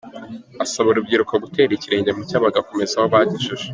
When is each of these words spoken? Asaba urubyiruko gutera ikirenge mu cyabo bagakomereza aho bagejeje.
Asaba 0.63 0.87
urubyiruko 0.89 1.33
gutera 1.43 1.71
ikirenge 1.73 2.11
mu 2.15 2.21
cyabo 2.27 2.43
bagakomereza 2.47 2.95
aho 2.99 3.07
bagejeje. 3.13 3.67